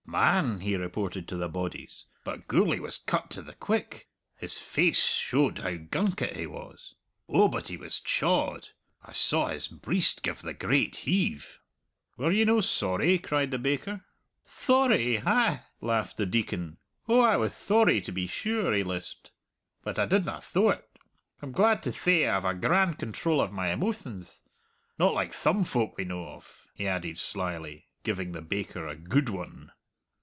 "Man!" 0.07 0.59
he 0.59 0.75
reported 0.75 1.25
to 1.29 1.37
the 1.37 1.47
bodies, 1.47 2.03
"but 2.25 2.45
Gourlay 2.49 2.79
was 2.81 2.97
cut 2.97 3.29
to 3.29 3.41
the 3.41 3.53
quick. 3.53 4.09
His 4.35 4.57
face 4.57 5.01
showed 5.05 5.59
how 5.59 5.75
gunkit 5.75 6.35
he 6.35 6.45
was. 6.45 6.95
Oh, 7.29 7.47
but 7.47 7.69
he 7.69 7.77
was 7.77 8.01
chawed. 8.01 8.71
I 9.05 9.13
saw 9.13 9.47
his 9.47 9.69
breist 9.69 10.21
give 10.21 10.41
the 10.41 10.53
great 10.53 10.97
heave." 10.97 11.61
"Were 12.17 12.29
ye 12.33 12.43
no 12.43 12.59
sorry?" 12.59 13.19
cried 13.19 13.51
the 13.51 13.57
baker. 13.57 14.03
"Thorry, 14.43 15.15
hi!" 15.17 15.61
laughed 15.79 16.17
the 16.17 16.25
Deacon. 16.25 16.75
"Oh, 17.07 17.21
I 17.21 17.37
was 17.37 17.55
thorry, 17.55 18.01
to 18.01 18.11
be 18.11 18.27
sure," 18.27 18.73
he 18.73 18.83
lisped, 18.83 19.31
"but 19.81 19.97
I 19.97 20.05
didna 20.05 20.41
thyow't. 20.41 20.83
I'm 21.41 21.53
glad 21.53 21.81
to 21.83 21.91
thay 21.93 22.27
I've 22.27 22.43
a 22.43 22.53
grand 22.53 22.99
control 22.99 23.39
of 23.39 23.53
my 23.53 23.69
emotionth. 23.71 24.41
Not 24.99 25.13
like 25.13 25.31
thum 25.31 25.63
folk 25.63 25.95
we 25.95 26.03
know 26.03 26.25
of," 26.27 26.67
he 26.73 26.85
added 26.85 27.17
slyly, 27.17 27.85
giving 28.03 28.33
the 28.33 28.41
baker 28.41 28.85
a 28.89 28.97
"good 28.97 29.29
one." 29.29 29.71